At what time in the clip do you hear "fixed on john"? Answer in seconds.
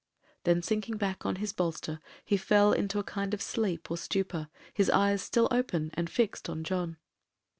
6.09-6.97